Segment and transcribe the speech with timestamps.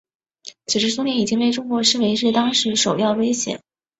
[0.65, 3.61] 此时苏联已经被中国视为是当时首要威胁。